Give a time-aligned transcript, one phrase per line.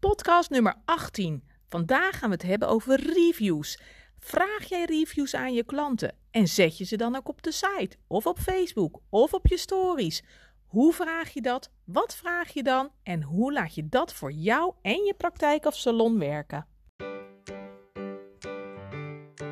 [0.00, 1.42] Podcast nummer 18.
[1.68, 3.80] Vandaag gaan we het hebben over reviews.
[4.18, 7.96] Vraag jij reviews aan je klanten en zet je ze dan ook op de site
[8.06, 10.22] of op Facebook of op je stories?
[10.66, 11.70] Hoe vraag je dat?
[11.84, 12.90] Wat vraag je dan?
[13.02, 16.66] En hoe laat je dat voor jou en je praktijk of salon werken?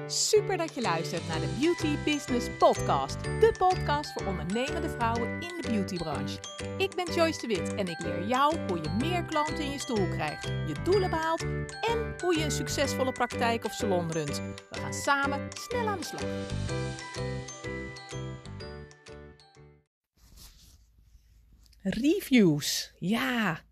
[0.09, 3.25] Super dat je luistert naar de Beauty Business Podcast.
[3.25, 6.39] De podcast voor ondernemende vrouwen in de beautybranche.
[6.79, 9.79] Ik ben Joyce de Wit en ik leer jou hoe je meer klanten in je
[9.79, 11.41] stoel krijgt, je doelen behaalt
[11.81, 14.37] en hoe je een succesvolle praktijk of salon runt.
[14.71, 16.23] We gaan samen snel aan de slag.
[21.83, 22.93] Reviews.
[22.99, 23.65] Ja.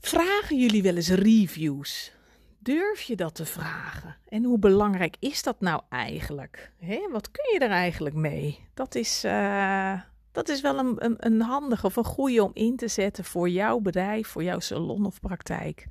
[0.00, 2.16] Vragen jullie wel eens reviews?
[2.68, 4.16] Durf je dat te vragen?
[4.28, 6.72] En hoe belangrijk is dat nou eigenlijk?
[7.10, 8.58] wat kun je er eigenlijk mee?
[8.74, 10.00] Dat is, uh,
[10.32, 13.48] dat is wel een, een, een handige of een goede om in te zetten voor
[13.48, 15.86] jouw bedrijf, voor jouw salon of praktijk.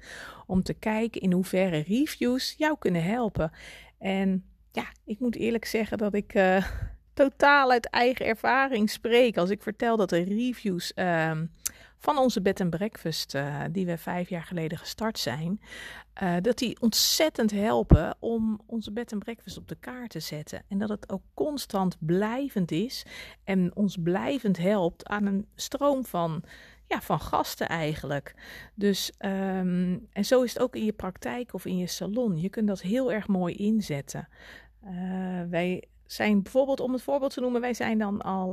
[0.48, 3.52] Om te kijken in hoeverre reviews jou kunnen helpen.
[3.98, 6.66] En ja, ik moet eerlijk zeggen dat ik uh,
[7.14, 10.92] totaal uit eigen ervaring spreek als ik vertel dat de reviews.
[10.96, 11.32] Uh,
[11.98, 15.62] van onze bed and breakfast, uh, die we vijf jaar geleden gestart zijn,
[16.24, 20.64] uh, dat die ontzettend helpen om onze bed and breakfast op de kaart te zetten.
[20.68, 23.06] En dat het ook constant blijvend is
[23.44, 26.44] en ons blijvend helpt aan een stroom van,
[26.88, 28.36] ja, van gasten eigenlijk.
[28.76, 32.40] Dus, um, en zo is het ook in je praktijk of in je salon.
[32.40, 34.28] Je kunt dat heel erg mooi inzetten.
[34.86, 38.52] Uh, wij zijn bijvoorbeeld, om het voorbeeld te noemen, wij zijn dan al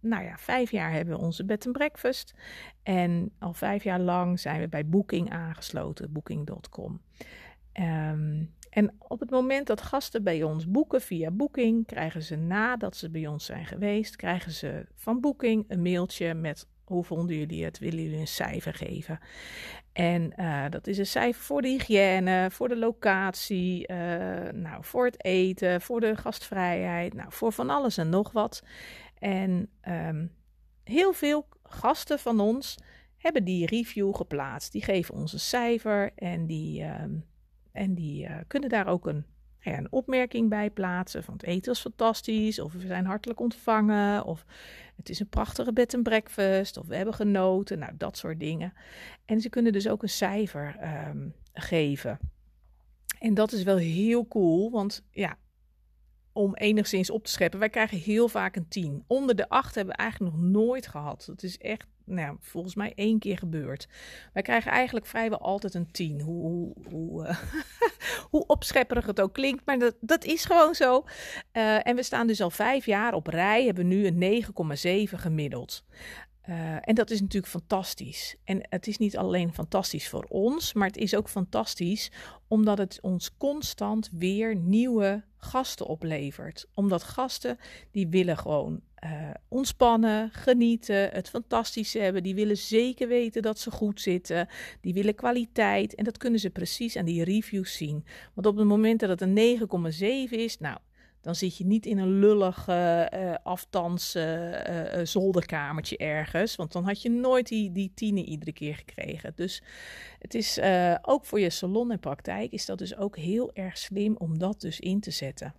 [0.00, 2.34] nou ja, vijf jaar hebben we onze bed and breakfast.
[2.82, 7.00] En al vijf jaar lang zijn we bij Booking aangesloten, booking.com.
[7.72, 12.96] Ehm, en op het moment dat gasten bij ons boeken via Booking, krijgen ze nadat
[12.96, 17.64] ze bij ons zijn geweest, krijgen ze van Booking een mailtje met hoe vonden jullie
[17.64, 17.78] het?
[17.78, 19.18] Willen jullie een cijfer geven?
[19.92, 23.96] En uh, dat is een cijfer voor de hygiëne, voor de locatie, uh,
[24.52, 28.62] nou, voor het eten, voor de gastvrijheid, nou, voor van alles en nog wat.
[29.18, 30.32] En um,
[30.84, 32.78] heel veel gasten van ons
[33.16, 34.72] hebben die review geplaatst.
[34.72, 37.24] Die geven ons een cijfer en die, um,
[37.72, 39.24] en die uh, kunnen daar ook een
[39.72, 44.44] een opmerking bij plaatsen van het eten was fantastisch, of we zijn hartelijk ontvangen, of
[44.96, 48.72] het is een prachtige bed and breakfast, of we hebben genoten, nou dat soort dingen.
[49.24, 50.76] En ze kunnen dus ook een cijfer
[51.08, 52.18] um, geven.
[53.18, 55.38] En dat is wel heel cool, want ja,
[56.32, 57.58] om enigszins op te scheppen.
[57.58, 59.04] Wij krijgen heel vaak een 10.
[59.06, 61.24] Onder de 8 hebben we eigenlijk nog nooit gehad.
[61.26, 63.88] Dat is echt, nou, volgens mij één keer gebeurd.
[64.32, 66.20] Wij krijgen eigenlijk vrijwel altijd een 10.
[66.20, 67.38] Hoe, hoe, hoe, uh,
[68.30, 71.04] hoe opschepperig het ook klinkt, maar dat, dat is gewoon zo.
[71.52, 74.44] Uh, en we staan dus al vijf jaar op rij, hebben nu een
[75.08, 75.84] 9,7 gemiddeld.
[76.48, 78.36] Uh, en dat is natuurlijk fantastisch.
[78.44, 82.10] En het is niet alleen fantastisch voor ons, maar het is ook fantastisch
[82.48, 86.66] omdat het ons constant weer nieuwe gasten oplevert.
[86.74, 87.58] Omdat gasten
[87.90, 92.22] die willen gewoon uh, ontspannen, genieten, het fantastisch hebben.
[92.22, 94.48] Die willen zeker weten dat ze goed zitten.
[94.80, 95.94] Die willen kwaliteit.
[95.94, 98.04] En dat kunnen ze precies aan die reviews zien.
[98.34, 99.58] Want op het moment dat het een
[100.28, 100.78] 9,7 is, nou,
[101.20, 106.56] dan zit je niet in een lullig uh, aftans uh, zolderkamertje ergens.
[106.56, 109.32] Want dan had je nooit die, die tienen iedere keer gekregen.
[109.34, 109.62] Dus
[110.18, 110.60] het is
[111.02, 114.60] ook voor je salon en praktijk is dat dus ook heel erg slim om dat
[114.60, 115.54] dus in te zetten.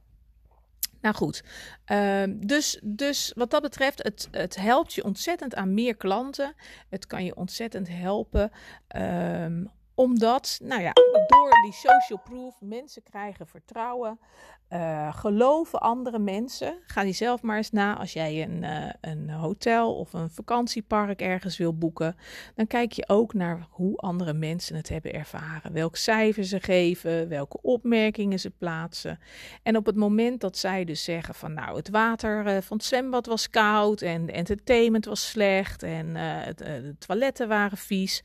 [1.06, 1.44] Nou goed,
[1.92, 6.54] uh, dus, dus wat dat betreft, het, het helpt je ontzettend aan meer klanten.
[6.90, 8.52] Het kan je ontzettend helpen
[8.96, 10.92] um, omdat, nou ja,
[11.28, 14.20] door die social proof, mensen krijgen vertrouwen,
[14.70, 16.78] uh, geloven andere mensen.
[16.88, 21.22] Ga die zelf maar eens na als jij een, uh, een hotel of een vakantiepark
[21.22, 22.16] ergens wil boeken.
[22.56, 25.74] Dan kijk je ook naar hoe andere mensen het hebben ervaren.
[25.74, 29.20] Welk cijfer ze geven, welke opmerkingen ze plaatsen.
[29.64, 32.86] En op het moment dat zij dus zeggen van nou, het water uh, van het
[32.86, 38.24] zwembad was koud en de entertainment was slecht en het, de toiletten waren vies.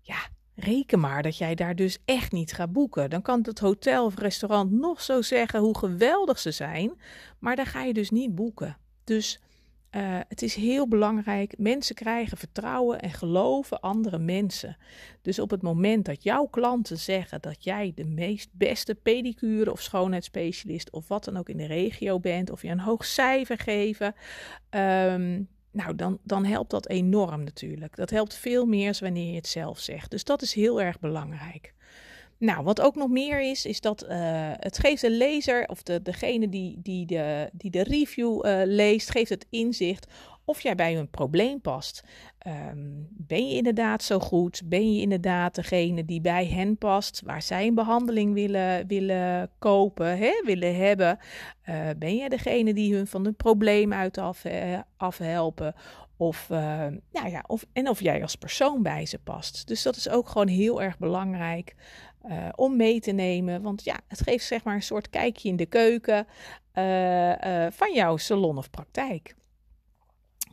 [0.00, 0.18] Ja,
[0.60, 3.10] reken maar dat jij daar dus echt niet gaat boeken.
[3.10, 7.00] Dan kan het hotel of restaurant nog zo zeggen hoe geweldig ze zijn,
[7.38, 8.76] maar dan ga je dus niet boeken.
[9.04, 9.40] Dus
[9.96, 11.54] uh, het is heel belangrijk.
[11.58, 14.76] Mensen krijgen vertrouwen en geloven andere mensen.
[15.22, 19.80] Dus op het moment dat jouw klanten zeggen dat jij de meest beste pedicure of
[19.80, 24.14] schoonheidsspecialist of wat dan ook in de regio bent, of je een hoog cijfer geven,
[24.70, 27.96] um, nou, dan, dan helpt dat enorm natuurlijk.
[27.96, 30.10] Dat helpt veel meer als wanneer je het zelf zegt.
[30.10, 31.74] Dus dat is heel erg belangrijk.
[32.38, 34.08] Nou, wat ook nog meer is, is dat uh,
[34.52, 39.10] het geeft de lezer of de, degene die, die, de, die de review uh, leest,
[39.10, 40.06] geeft het inzicht
[40.44, 42.04] of jij bij hun probleem past.
[42.38, 44.62] Ehm, ben je inderdaad zo goed?
[44.64, 50.18] Ben je inderdaad degene die bij hen past, waar zij een behandeling willen, willen kopen,
[50.18, 51.18] hè, willen hebben?
[51.68, 55.74] Uh, ben je degene die hun van hun probleem uit af, uh, afhelpen?
[56.16, 56.58] Of, uh,
[57.12, 59.66] nou ja, of, en of jij als persoon bij ze past.
[59.66, 61.74] Dus dat is ook gewoon heel erg belangrijk
[62.26, 63.62] uh, om mee te nemen.
[63.62, 66.26] Want ja, het geeft zeg maar een soort kijkje in de keuken
[67.70, 69.34] van jouw salon of praktijk.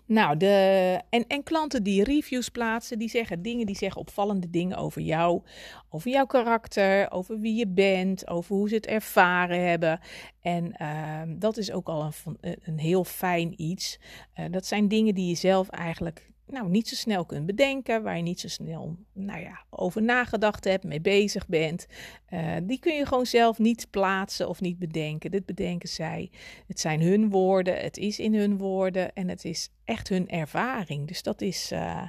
[0.07, 4.77] Nou, de, en, en klanten die reviews plaatsen, die zeggen dingen, die zeggen opvallende dingen
[4.77, 5.41] over jou,
[5.89, 9.99] over jouw karakter, over wie je bent, over hoe ze het ervaren hebben.
[10.41, 13.99] En uh, dat is ook al een, een heel fijn iets.
[14.39, 18.17] Uh, dat zijn dingen die je zelf eigenlijk nou, niet zo snel kunt bedenken, waar
[18.17, 21.85] je niet zo snel nou ja, over nagedacht hebt, mee bezig bent.
[22.29, 25.31] Uh, die kun je gewoon zelf niet plaatsen of niet bedenken.
[25.31, 26.31] Dit bedenken zij.
[26.67, 31.07] Het zijn hun woorden, het is in hun woorden en het is echt hun ervaring.
[31.07, 32.07] Dus dat is, uh,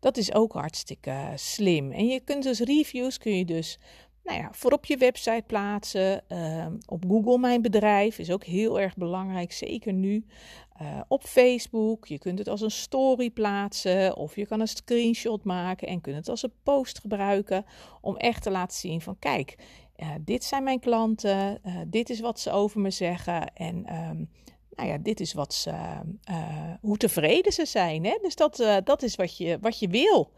[0.00, 1.92] dat is ook hartstikke slim.
[1.92, 3.78] En je kunt dus reviews, kun je dus
[4.24, 6.22] nou ja, voor op je website plaatsen.
[6.28, 10.24] Uh, op Google Mijn Bedrijf is ook heel erg belangrijk, zeker nu.
[10.82, 15.44] Uh, op Facebook, je kunt het als een story plaatsen of je kan een screenshot
[15.44, 17.64] maken en kunt het als een post gebruiken
[18.00, 19.56] om echt te laten zien van kijk,
[19.96, 24.30] uh, dit zijn mijn klanten, uh, dit is wat ze over me zeggen en um,
[24.70, 25.72] nou ja, dit is wat ze,
[26.80, 28.04] hoe tevreden ze zijn.
[28.04, 28.18] Hè?
[28.22, 30.32] Dus dat, dat is wat je, wat je wil.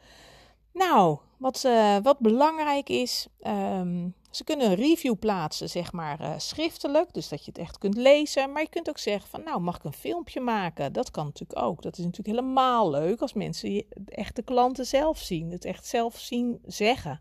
[0.73, 6.35] Nou, wat, uh, wat belangrijk is, um, ze kunnen een review plaatsen, zeg maar uh,
[6.37, 8.53] schriftelijk, dus dat je het echt kunt lezen.
[8.53, 10.93] Maar je kunt ook zeggen van, nou, mag ik een filmpje maken?
[10.93, 11.83] Dat kan natuurlijk ook.
[11.83, 15.87] Dat is natuurlijk helemaal leuk als mensen je, echt de klanten zelf zien, het echt
[15.87, 17.21] zelf zien zeggen.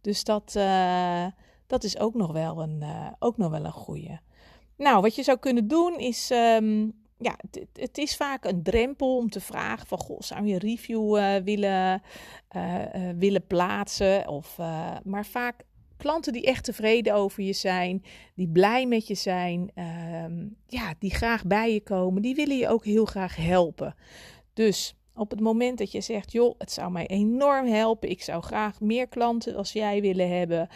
[0.00, 1.26] Dus dat, uh,
[1.66, 2.84] dat is ook nog wel een,
[3.18, 4.20] ook nog wel een goede.
[4.76, 7.36] Nou, wat je zou kunnen doen is um, ja,
[7.72, 12.02] het, is vaak een drempel om te vragen van, goh, zou je review uh, willen,
[12.56, 14.28] uh, uh, willen plaatsen?
[14.28, 14.56] Of,
[15.04, 15.64] maar vaak
[15.96, 18.04] klanten die echt tevreden over je zijn,
[18.34, 22.68] die blij met je zijn, ehm, ja, die graag bij je komen, die willen je
[22.68, 23.94] ook heel graag helpen.
[24.52, 28.42] Dus op het moment dat je zegt, joh, het zou mij enorm helpen, ik zou
[28.42, 30.68] graag meer klanten als jij willen hebben,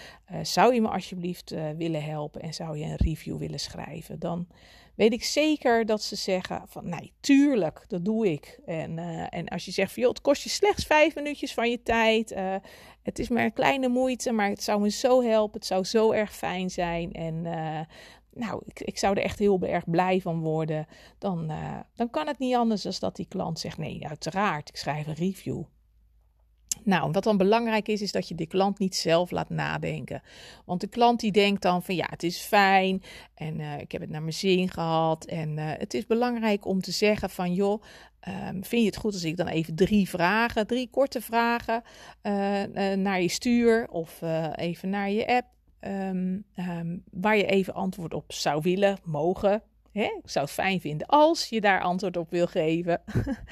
[0.42, 4.46] zou je me alsjeblieft willen helpen en zou je een review willen schrijven, dan
[4.98, 8.60] weet ik zeker dat ze zeggen van nee, tuurlijk, dat doe ik.
[8.66, 11.70] En, uh, en als je zegt van joh, het kost je slechts vijf minuutjes van
[11.70, 12.34] je tijd.
[13.02, 15.58] Het is maar een kleine moeite, maar het zou me zo helpen.
[15.58, 17.12] Het zou zo erg fijn zijn.
[17.12, 17.46] En
[18.30, 20.86] nou, ik, ik zou er echt heel erg blij van worden.
[21.18, 21.52] Dan,
[21.94, 25.14] dan kan het niet anders dan dat die klant zegt nee, uiteraard, ik schrijf een
[25.14, 25.62] review.
[26.84, 30.22] Nou, wat dan belangrijk is, is dat je de klant niet zelf laat nadenken.
[30.64, 33.02] Want de klant die denkt dan van ja, het is fijn
[33.34, 35.24] en uh, ik heb het naar mijn zin gehad.
[35.24, 37.82] En uh, het is belangrijk om te zeggen van joh,
[38.28, 41.82] um, vind je het goed als ik dan even drie vragen, drie korte vragen
[42.96, 44.22] naar je stuur of
[44.54, 45.46] even naar je app.
[45.80, 50.04] Um, um, waar je even antwoord op zou willen, mogen, Hè?
[50.22, 53.02] Ik zou het fijn vinden als je daar antwoord op wil geven.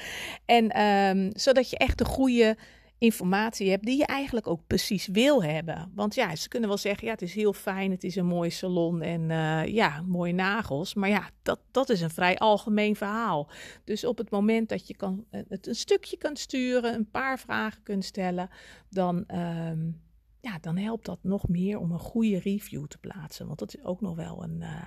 [0.45, 2.57] en um, zodat je echt de goede
[2.99, 5.93] informatie hebt die je eigenlijk ook precies wil hebben.
[5.95, 8.51] Want ja, ze kunnen wel zeggen, ja, het is heel fijn, het is een mooi
[8.51, 10.95] salon en uh, ja, mooie nagels.
[10.95, 13.51] Maar ja, dat, dat is een vrij algemeen verhaal.
[13.85, 17.39] Dus op het moment dat je kan, eh, het een stukje kunt sturen, een paar
[17.39, 18.49] vragen kunt stellen,
[18.91, 19.25] dan,
[20.47, 23.47] ja, dan helpt dat nog meer om een goede review te plaatsen.
[23.47, 24.83] Want dat is ook nog wel een, uh,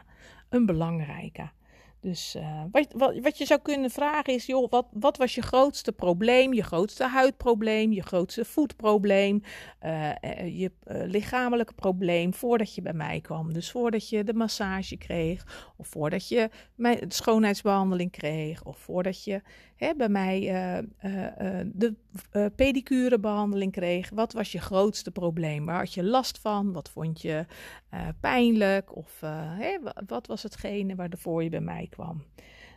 [0.49, 1.51] een belangrijke.
[2.01, 5.41] Dus uh, wat, wat, wat, je zou kunnen vragen is, joh, wat, wat, was je
[5.41, 9.43] grootste probleem, je grootste huidprobleem, je grootste voetprobleem,
[9.85, 13.53] uh, je lichamelijke probleem voordat je bij mij kwam.
[13.53, 19.41] Dus voordat je de massage kreeg, of voordat je mijn schoonheidsbehandeling kreeg, of voordat je
[19.75, 20.39] hè, bij mij
[21.65, 21.95] de
[22.55, 24.09] pedicurebehandeling kreeg.
[24.09, 25.65] Wat was je grootste probleem?
[25.65, 26.73] Waar had je last van?
[26.73, 27.45] Wat vond je
[28.19, 28.95] pijnlijk?
[28.95, 29.19] Of
[29.57, 29.77] hè,
[30.07, 32.23] wat was hetgene waarvoor je bij mij kwam.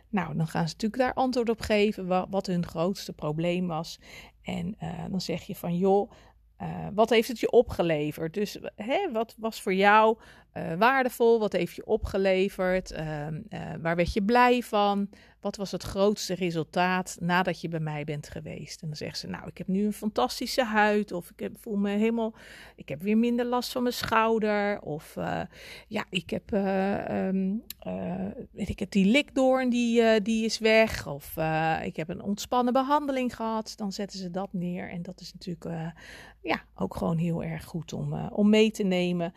[0.09, 3.99] Nou, dan gaan ze natuurlijk daar antwoord op geven wat, hun grootste probleem was.
[4.41, 6.11] En uh, dan zeg je van joh,
[6.61, 8.33] uh, wat heeft het je opgeleverd?
[8.33, 10.17] Dus hè, wat was voor jou
[10.53, 11.39] uh, waardevol?
[11.39, 12.91] Wat heeft je opgeleverd?
[12.91, 13.41] Ehm,
[13.81, 15.09] waar werd je blij van?
[15.43, 18.81] Wat was het grootste resultaat nadat je bij mij bent geweest?
[18.81, 21.11] En dan zegt ze, nou, ik heb nu een fantastische huid.
[21.11, 22.33] Of ik heb, voel me helemaal,
[22.75, 24.81] ik heb weer minder last van mijn schouder.
[24.81, 25.41] Of uh,
[25.87, 27.29] ja, ik heb, uh,
[28.51, 31.07] weet ik het, die likdoorn die, die is weg.
[31.07, 31.35] Of
[31.83, 33.73] ik heb een ontspannen behandeling gehad.
[33.75, 34.89] Dan zetten ze dat neer.
[34.89, 35.93] En dat is natuurlijk
[36.41, 39.33] ja, ook gewoon heel erg goed om, om mee te nemen.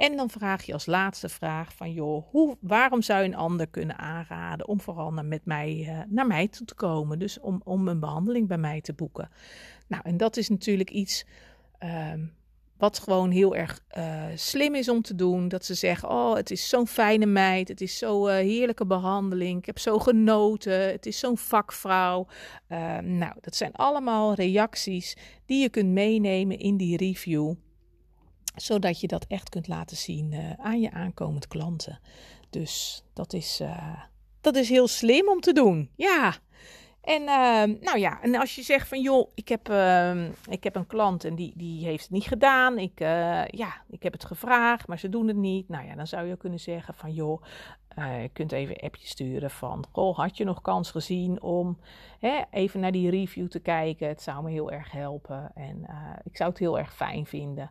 [0.00, 3.66] En dan vraag je als laatste vraag van, joh, hoe, waarom zou je een ander
[3.66, 7.18] kunnen aanraden om vooral naar, met mij, uh, naar mij toe te komen?
[7.18, 9.30] Dus om, om een behandeling bij mij te boeken.
[9.86, 11.24] Nou, en dat is natuurlijk iets
[12.12, 12.32] um,
[12.76, 15.48] wat gewoon heel erg uh, slim is om te doen.
[15.48, 17.68] Dat ze zeggen: Oh, het is zo'n fijne meid.
[17.68, 19.58] Het is zo'n uh, heerlijke behandeling.
[19.58, 20.90] Ik heb zo genoten.
[20.90, 22.26] Het is zo'n vakvrouw.
[22.68, 25.16] Uh, nou, dat zijn allemaal reacties
[25.46, 27.54] die je kunt meenemen in die review.
[28.56, 32.00] Zodat je dat echt kunt laten zien uh, aan je aankomend klanten.
[32.50, 33.62] Dus dat is,
[34.40, 35.90] dat is heel slim om te doen.
[35.96, 36.34] Ja.
[37.00, 40.76] En uh, nou ja, en als je zegt van joh, ik heb, uh, ik heb
[40.76, 42.78] een klant en die, die heeft het niet gedaan.
[42.78, 45.68] Ik, uh, ja, ik heb het gevraagd, maar ze doen het niet.
[45.68, 47.42] Nou ja, dan zou je kunnen zeggen van joh,
[47.88, 51.78] eh, je kunt even een appje sturen van goh, had je nog kans gezien om
[52.18, 54.08] hè, even naar die review te kijken?
[54.08, 55.86] Het zou me heel erg helpen en
[56.24, 57.70] ik zou het heel erg fijn vinden.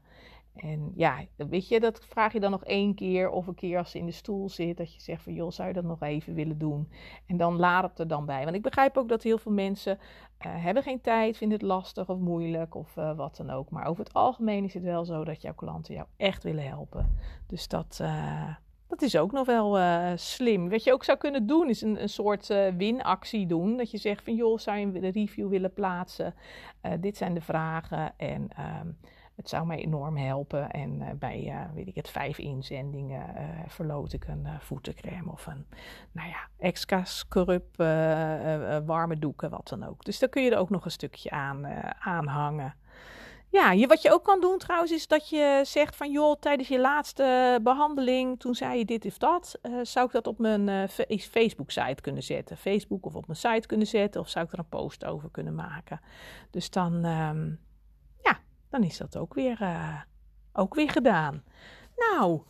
[0.61, 3.91] En ja, weet je, dat vraag je dan nog één keer of een keer als
[3.91, 6.33] ze in de stoel zit, dat je zegt van joh, zou je dat nog even
[6.33, 6.89] willen doen?
[7.25, 8.43] En dan laat het er dan bij.
[8.43, 12.09] Want ik begrijp ook dat heel veel mensen uh, hebben geen tijd, vinden het lastig
[12.09, 13.69] of moeilijk of uh, wat dan ook.
[13.69, 17.17] Maar over het algemeen is het wel zo dat jouw klanten jou echt willen helpen.
[17.47, 18.55] Dus dat, uh,
[18.87, 19.77] dat is ook nog wel
[20.17, 20.69] slim.
[20.69, 22.47] Wat je ook zou kunnen doen, is een, een soort
[22.77, 23.77] winactie doen.
[23.77, 26.33] Dat je zegt van joh, zou je een review willen plaatsen?
[26.99, 28.49] dit zijn de vragen en...
[28.81, 28.97] Um,
[29.39, 30.72] het zou mij enorm helpen.
[30.72, 35.48] En uh, bij, uh, weet ik het, vijf inzendingen uh, verloot ik een voetencrème of
[35.48, 35.65] een,
[36.12, 37.77] nou ja, extra scrub,
[38.86, 40.05] warme doeken, wat dan ook.
[40.05, 41.65] Dus daar kun je er ook nog een stukje aan
[42.00, 42.75] aanhangen.
[43.50, 46.67] Ja, je, wat je ook kan doen trouwens is dat je zegt van joh, tijdens
[46.67, 51.72] je laatste behandeling, toen zei je dit of dat, zou ik dat op mijn Facebook
[51.72, 52.58] site kunnen zetten.
[52.58, 55.55] Facebook of op mijn site kunnen zetten of zou ik er een post over kunnen
[55.55, 56.01] maken.
[56.50, 57.05] Dus dan...
[57.05, 57.60] Um,
[58.69, 60.01] dan is dat ook weer, uh,
[60.53, 61.43] ook weer gedaan.
[61.95, 62.41] Nou,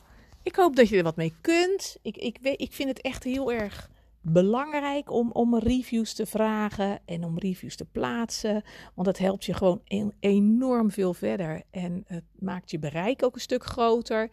[0.43, 1.97] ik hoop dat je er wat mee kunt.
[2.01, 3.89] Ik, ik, ik vind het echt heel erg
[4.21, 8.63] belangrijk om, om reviews te vragen en om reviews te plaatsen.
[8.95, 11.63] Want dat helpt je gewoon een, enorm veel verder.
[11.71, 14.29] En het maakt je bereik ook een stuk groter.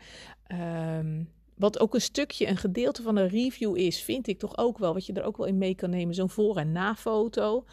[0.98, 4.78] Um, wat ook een stukje, een gedeelte van een review is, vind ik toch ook
[4.78, 4.92] wel.
[4.92, 7.64] Wat je er ook wel in mee kan nemen, zo'n voor- en na-foto.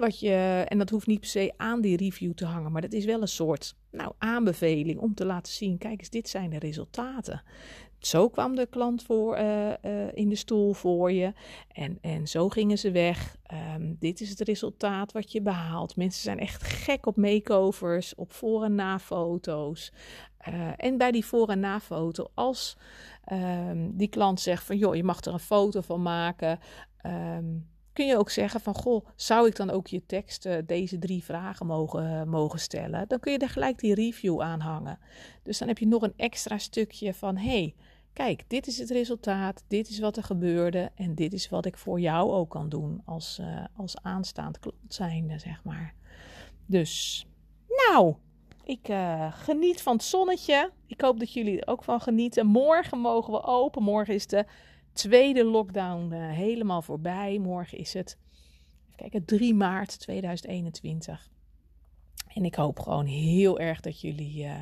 [0.00, 2.92] wat je, en dat hoeft niet per se aan die review te hangen, maar dat
[2.92, 6.58] is wel een soort nou, aanbeveling om te laten zien: kijk eens, dit zijn de
[6.58, 7.42] resultaten.
[7.98, 11.32] Zo kwam de klant voor, uh, uh, in de stoel voor je.
[11.72, 13.36] En, en zo gingen ze weg.
[13.76, 15.96] Um, dit is het resultaat wat je behaalt.
[15.96, 19.92] Mensen zijn echt gek op makeovers, op voor- en na-foto's.
[20.52, 22.76] Uh, en bij die voor- en na-foto, als
[23.32, 26.58] um, die klant zegt van joh, je mag er een foto van maken.
[27.06, 30.98] Um, kun je ook zeggen van goh, zou ik dan ook je tekst uh, deze
[30.98, 33.08] drie vragen mogen, uh, mogen stellen?
[33.08, 34.98] Dan kun je er gelijk die review aan hangen.
[35.42, 37.74] Dus dan heb je nog een extra stukje van hey,
[38.12, 41.76] kijk, dit is het resultaat, dit is wat er gebeurde en dit is wat ik
[41.76, 43.40] voor jou ook kan doen als,
[43.76, 45.94] als aanstaand klant zijnde, zeg maar.
[46.66, 47.26] Dus,
[47.66, 48.14] nou,
[48.68, 50.70] ik uh, geniet van het zonnetje.
[50.86, 52.46] Ik hoop dat jullie er ook van genieten.
[52.46, 53.82] Morgen mogen we open.
[53.82, 54.46] Morgen is de
[54.92, 57.38] tweede lockdown uh, helemaal voorbij.
[57.38, 58.18] Morgen is het,
[58.84, 61.30] even kijken, 3 maart 2021.
[62.34, 64.52] En ik hoop gewoon heel erg dat jullie uh,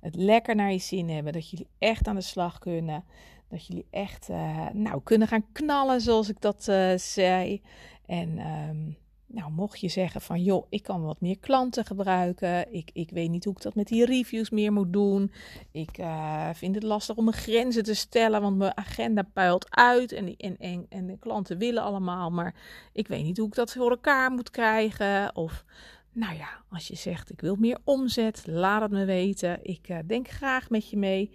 [0.00, 1.32] het lekker naar je zin hebben.
[1.32, 3.04] Dat jullie echt aan de slag kunnen.
[3.48, 4.28] Dat jullie echt
[4.72, 6.62] nou, kunnen gaan knallen, zoals ik dat
[6.96, 7.62] zei.
[8.06, 8.96] En um,
[9.30, 12.72] nou, mocht je zeggen van joh, ik kan wat meer klanten gebruiken.
[12.72, 15.32] Ik, ik weet niet hoe ik dat met die reviews meer moet doen.
[15.72, 20.12] Ik uh, vind het lastig om mijn grenzen te stellen, want mijn agenda puilt uit.
[20.12, 22.54] En, en, en, en de klanten willen allemaal, maar
[22.92, 25.36] ik weet niet hoe ik dat voor elkaar moet krijgen.
[25.36, 25.64] Of
[26.12, 29.58] nou ja, als je zegt ik wil meer omzet, laat het me weten.
[29.62, 31.30] Ik uh, denk graag met je mee.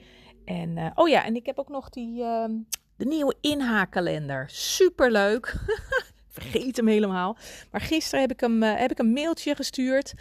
[0.45, 2.45] En uh, oh ja, en ik heb ook nog die, uh,
[2.95, 4.49] de nieuwe inhaakkalender.
[4.49, 5.55] Super leuk.
[6.33, 7.37] vergeet hem helemaal.
[7.71, 10.19] Maar gisteren heb ik hem, uh, heb ik een mailtje gestuurd uh,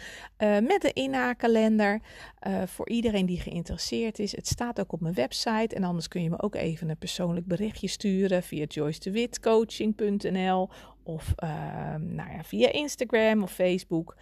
[0.59, 2.01] met de inhaakkalender.
[2.47, 4.35] Uh, voor iedereen die geïnteresseerd is.
[4.35, 5.75] Het staat ook op mijn website.
[5.75, 10.69] En anders kun je me ook even een persoonlijk berichtje sturen via joycedewitcoaching.nl
[11.03, 11.33] of
[11.99, 14.15] nou ja, via Instagram of Facebook.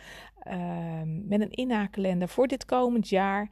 [1.25, 3.49] met een inhaakkalender voor dit komend jaar.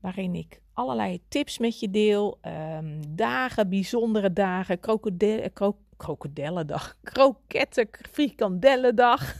[0.00, 2.38] Waarin ik allerlei tips met je deel.
[2.76, 5.52] Um, dagen, bijzondere dagen, krokodillen.
[5.52, 9.34] Kro krokodillendag, kroketten, frikandellendag.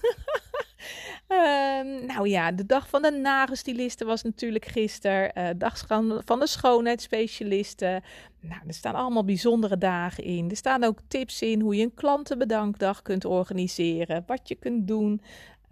[1.28, 5.30] um, nou ja, de dag van de nagelstylisten was natuurlijk gisteren.
[5.38, 5.78] Uh, dag
[6.25, 8.02] van de schoonheidsspecialisten.
[8.40, 10.50] Nou, er staan allemaal bijzondere dagen in.
[10.50, 14.25] Er staan ook tips in hoe je een klantenbedankdag kunt organiseren.
[14.26, 15.20] Wat je kunt doen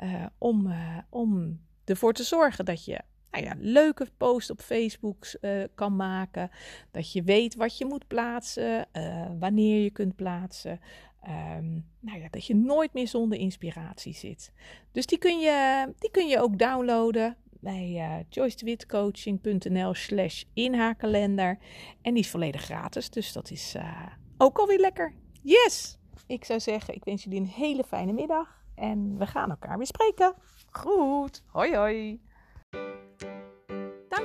[0.03, 3.01] uh, om, uh, om ervoor te zorgen dat je
[3.35, 6.51] nou ja, leuke post op Facebook uh, kan maken.
[6.91, 10.81] Dat je weet wat je moet plaatsen, uh, wanneer je kunt plaatsen.
[11.57, 14.53] Um, nou ja, dat je nooit meer zonder inspiratie zit.
[14.93, 21.59] Dus die kun je, die kun je ook downloaden bij uh, joycedewitcoaching.nl slash inhaakkalender.
[22.03, 24.07] En die is volledig gratis, dus dat is uh,
[24.39, 25.15] ook alweer lekker.
[25.43, 25.99] Yes!
[26.27, 28.63] Ik zou zeggen, ik wens jullie een hele fijne middag.
[28.75, 30.35] En we gaan elkaar weer spreken.
[30.71, 31.43] Goed.
[31.47, 32.21] Hoi hoi.